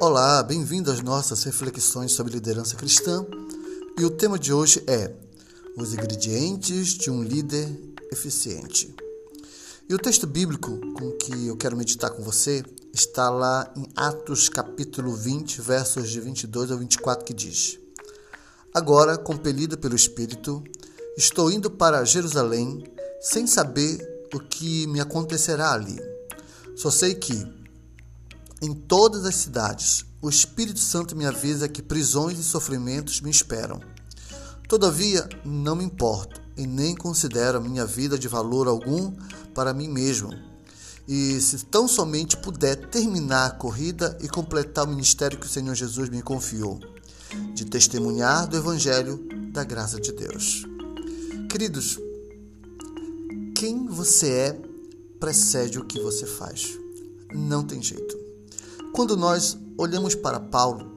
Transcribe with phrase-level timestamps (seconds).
[0.00, 3.26] Olá, bem-vindo às nossas reflexões sobre liderança cristã.
[3.98, 5.12] E o tema de hoje é
[5.76, 7.68] os ingredientes de um líder
[8.12, 8.94] eficiente.
[9.88, 12.62] E o texto bíblico com que eu quero meditar com você
[12.94, 17.80] está lá em Atos capítulo 20, versos de 22 ao 24, que diz:
[18.72, 20.62] Agora, compelido pelo Espírito,
[21.16, 22.84] estou indo para Jerusalém
[23.20, 23.98] sem saber
[24.32, 25.98] o que me acontecerá ali.
[26.76, 27.58] Só sei que
[28.60, 33.80] em todas as cidades, o Espírito Santo me avisa que prisões e sofrimentos me esperam.
[34.68, 39.14] Todavia, não me importo e nem considero a minha vida de valor algum
[39.54, 40.30] para mim mesmo.
[41.06, 45.74] E se tão somente puder terminar a corrida e completar o ministério que o Senhor
[45.74, 46.80] Jesus me confiou,
[47.54, 50.64] de testemunhar do Evangelho da graça de Deus.
[51.48, 51.98] Queridos,
[53.54, 54.60] quem você é
[55.18, 56.78] precede o que você faz.
[57.32, 58.27] Não tem jeito.
[58.98, 60.92] Quando nós olhamos para Paulo,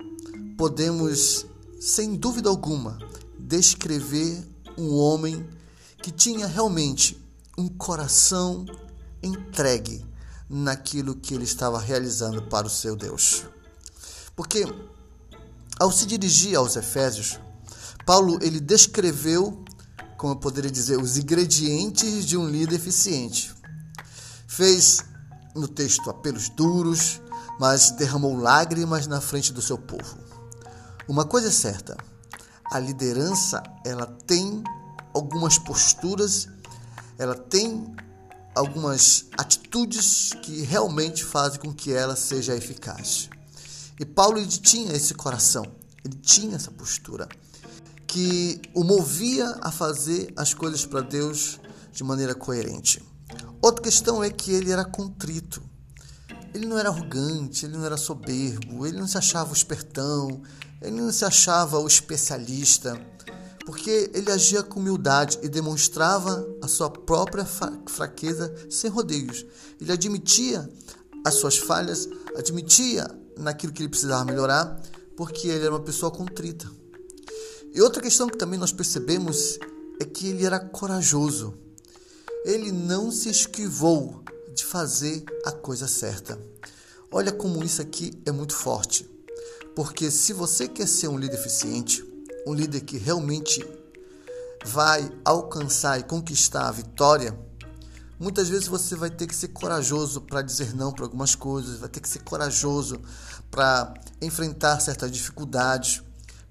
[0.58, 1.46] podemos,
[1.80, 2.98] sem dúvida alguma,
[3.38, 4.44] descrever
[4.76, 5.48] um homem
[6.02, 7.24] que tinha realmente
[7.56, 8.66] um coração
[9.22, 10.04] entregue
[10.50, 13.46] naquilo que ele estava realizando para o seu Deus.
[14.36, 14.66] Porque
[15.80, 17.40] ao se dirigir aos Efésios,
[18.04, 19.64] Paulo ele descreveu,
[20.18, 23.54] como eu poderia dizer, os ingredientes de um líder eficiente.
[24.48, 25.06] Fez
[25.54, 27.22] no texto apelos duros,
[27.60, 30.18] mas derramou lágrimas na frente do seu povo.
[31.08, 31.98] Uma coisa é certa,
[32.72, 34.64] a liderança ela tem
[35.14, 36.48] algumas posturas,
[37.18, 37.94] ela tem
[38.56, 43.30] algumas atitudes que realmente fazem com que ela seja eficaz.
[44.00, 45.66] E Paulo ele tinha esse coração,
[46.04, 47.28] ele tinha essa postura
[48.08, 51.60] que o movia a fazer as coisas para Deus
[51.94, 53.02] de maneira coerente.
[53.62, 55.62] Outra questão é que ele era contrito.
[56.54, 60.42] Ele não era arrogante, ele não era soberbo, ele não se achava o espertão,
[60.82, 63.00] ele não se achava o especialista,
[63.66, 69.46] porque ele agia com humildade e demonstrava a sua própria fraqueza sem rodeios.
[69.80, 70.70] Ele admitia
[71.25, 74.81] as suas falhas, admitia naquilo que ele precisava melhorar,
[75.16, 76.70] porque ele era uma pessoa contrita.
[77.74, 79.58] E outra questão que também nós percebemos
[80.00, 81.54] é que ele era corajoso.
[82.44, 84.22] Ele não se esquivou
[84.56, 86.39] de fazer a coisa certa.
[87.12, 89.09] Olha como isso aqui é muito forte.
[89.75, 92.03] Porque se você quer ser um líder eficiente,
[92.45, 93.66] um líder que realmente
[94.66, 97.38] vai alcançar e conquistar a vitória,
[98.19, 101.89] muitas vezes você vai ter que ser corajoso para dizer não para algumas coisas, vai
[101.89, 103.01] ter que ser corajoso
[103.50, 106.01] para enfrentar certas dificuldades,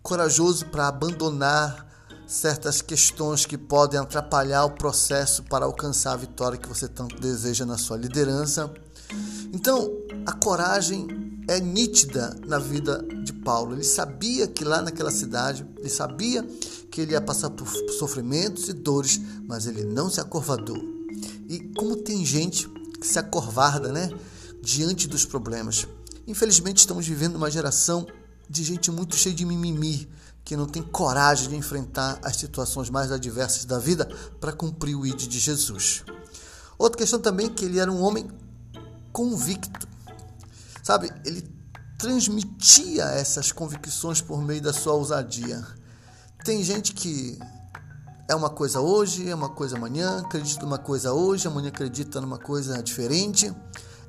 [0.03, 1.90] corajoso para abandonar
[2.31, 7.67] certas questões que podem atrapalhar o processo para alcançar a vitória que você tanto deseja
[7.67, 8.73] na sua liderança.
[9.53, 9.91] Então,
[10.25, 11.09] a coragem
[11.49, 13.75] é nítida na vida de Paulo.
[13.75, 16.49] Ele sabia que lá naquela cidade, ele sabia
[16.89, 17.67] que ele ia passar por
[17.99, 20.79] sofrimentos e dores, mas ele não se acovardou.
[21.49, 22.69] E como tem gente
[23.01, 24.09] que se acorvarda, né,
[24.63, 25.89] diante dos problemas.
[26.29, 28.07] Infelizmente estamos vivendo uma geração
[28.49, 30.09] de gente muito cheia de mimimi,
[30.51, 35.07] que não tem coragem de enfrentar as situações mais adversas da vida para cumprir o
[35.07, 36.03] ID de Jesus.
[36.77, 38.29] Outra questão também é que ele era um homem
[39.13, 39.87] convicto.
[40.83, 41.49] Sabe, ele
[41.97, 45.65] transmitia essas convicções por meio da sua ousadia.
[46.45, 47.39] Tem gente que
[48.27, 52.39] é uma coisa hoje, é uma coisa amanhã, acredita numa coisa hoje, amanhã acredita numa
[52.39, 53.55] coisa diferente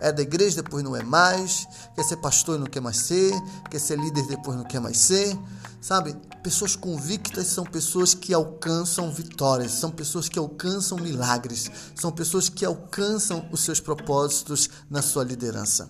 [0.02, 3.32] é da igreja, depois não é mais, quer ser pastor e não quer mais ser,
[3.70, 5.38] quer ser líder depois não quer mais ser.
[5.80, 6.16] Sabe?
[6.44, 12.66] Pessoas convictas são pessoas que alcançam vitórias, são pessoas que alcançam milagres, são pessoas que
[12.66, 15.90] alcançam os seus propósitos na sua liderança.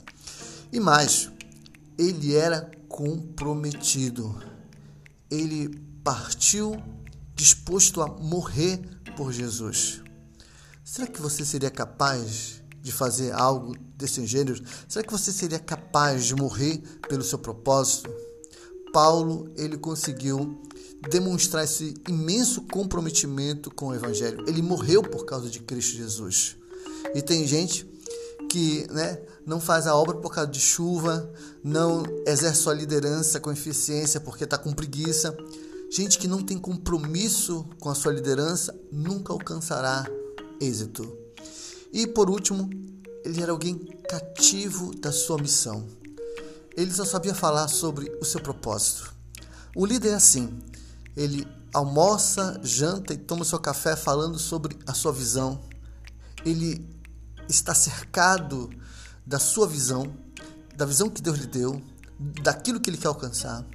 [0.74, 1.30] E mais,
[1.98, 4.42] ele era comprometido.
[5.30, 5.70] Ele
[6.04, 6.82] partiu
[7.34, 8.78] disposto a morrer
[9.16, 10.02] por Jesus.
[10.84, 14.62] Será que você seria capaz de fazer algo desse gênero?
[14.88, 18.10] Será que você seria capaz de morrer pelo seu propósito?
[18.92, 20.62] Paulo, ele conseguiu
[21.10, 24.44] demonstrar esse imenso comprometimento com o evangelho.
[24.48, 26.57] Ele morreu por causa de Cristo Jesus.
[27.16, 27.89] E tem gente
[28.50, 31.31] que, né, não faz a obra por causa de chuva,
[31.63, 35.36] não exerce sua liderança com eficiência porque está com preguiça.
[35.89, 40.06] Gente que não tem compromisso com a sua liderança nunca alcançará
[40.60, 41.20] êxito.
[41.92, 42.70] E por último,
[43.24, 43.78] ele era alguém
[44.10, 45.88] cativo da sua missão.
[46.76, 49.14] Ele só sabia falar sobre o seu propósito.
[49.76, 50.62] O líder é assim:
[51.16, 55.62] ele almoça, janta e toma seu café falando sobre a sua visão.
[56.46, 56.86] Ele
[57.48, 58.70] está cercado
[59.26, 60.14] da sua visão,
[60.76, 61.82] da visão que Deus lhe deu,
[62.42, 63.66] daquilo que ele quer alcançar.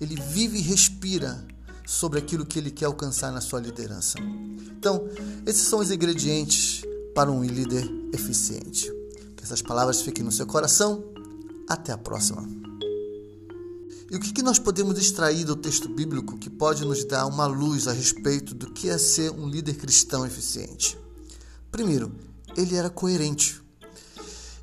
[0.00, 1.44] Ele vive e respira
[1.86, 4.18] sobre aquilo que ele quer alcançar na sua liderança.
[4.18, 5.08] Então,
[5.46, 6.82] esses são os ingredientes
[7.14, 8.90] para um líder eficiente.
[9.36, 11.04] Que essas palavras fiquem no seu coração.
[11.68, 12.46] Até a próxima.
[14.10, 17.86] E o que nós podemos extrair do texto bíblico que pode nos dar uma luz
[17.86, 20.98] a respeito do que é ser um líder cristão eficiente?
[21.70, 22.12] Primeiro,
[22.56, 23.62] ele era coerente.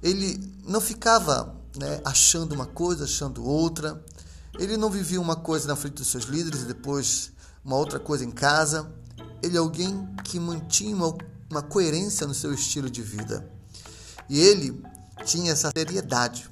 [0.03, 4.03] Ele não ficava né, achando uma coisa, achando outra.
[4.59, 7.31] Ele não vivia uma coisa na frente dos seus líderes e depois
[7.63, 8.91] uma outra coisa em casa.
[9.41, 11.17] Ele é alguém que mantinha uma,
[11.49, 13.49] uma coerência no seu estilo de vida.
[14.29, 14.81] E ele
[15.25, 16.49] tinha essa seriedade.